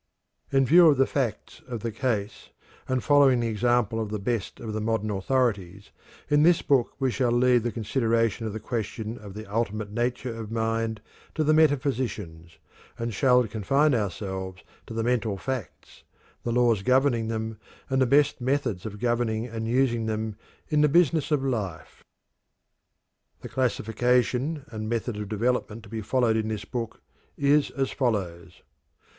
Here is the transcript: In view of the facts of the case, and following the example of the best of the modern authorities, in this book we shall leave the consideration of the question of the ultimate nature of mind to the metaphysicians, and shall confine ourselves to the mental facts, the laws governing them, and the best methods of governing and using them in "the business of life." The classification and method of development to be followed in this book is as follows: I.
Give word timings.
In 0.51 0.65
view 0.65 0.87
of 0.87 0.97
the 0.97 1.05
facts 1.05 1.61
of 1.67 1.81
the 1.81 1.91
case, 1.91 2.49
and 2.87 3.03
following 3.03 3.39
the 3.39 3.49
example 3.49 3.99
of 4.01 4.09
the 4.09 4.17
best 4.17 4.59
of 4.59 4.73
the 4.73 4.81
modern 4.81 5.11
authorities, 5.11 5.91
in 6.27 6.41
this 6.41 6.63
book 6.63 6.93
we 6.97 7.11
shall 7.11 7.31
leave 7.31 7.61
the 7.61 7.71
consideration 7.71 8.47
of 8.47 8.53
the 8.53 8.59
question 8.59 9.19
of 9.19 9.35
the 9.35 9.45
ultimate 9.45 9.91
nature 9.91 10.33
of 10.35 10.49
mind 10.51 11.01
to 11.35 11.43
the 11.43 11.53
metaphysicians, 11.53 12.57
and 12.97 13.13
shall 13.13 13.47
confine 13.47 13.93
ourselves 13.93 14.63
to 14.87 14.95
the 14.95 15.03
mental 15.03 15.37
facts, 15.37 16.01
the 16.41 16.51
laws 16.51 16.81
governing 16.81 17.27
them, 17.27 17.59
and 17.87 18.01
the 18.01 18.07
best 18.07 18.41
methods 18.41 18.87
of 18.87 18.97
governing 18.99 19.45
and 19.45 19.67
using 19.67 20.07
them 20.07 20.35
in 20.67 20.81
"the 20.81 20.89
business 20.89 21.29
of 21.29 21.43
life." 21.43 22.03
The 23.41 23.49
classification 23.49 24.63
and 24.69 24.89
method 24.89 25.15
of 25.17 25.29
development 25.29 25.83
to 25.83 25.89
be 25.89 26.01
followed 26.01 26.37
in 26.37 26.47
this 26.47 26.65
book 26.65 27.03
is 27.37 27.69
as 27.69 27.91
follows: 27.91 28.61
I. 28.63 28.63